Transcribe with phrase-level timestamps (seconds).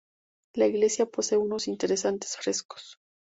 [0.55, 2.97] La iglesia posee unos interesantes frescos.